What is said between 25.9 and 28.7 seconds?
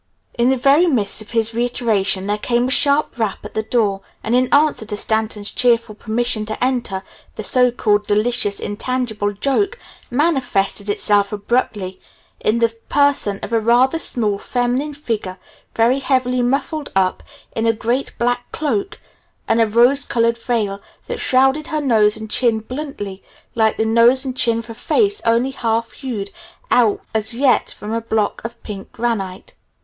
hewed out as yet from a block of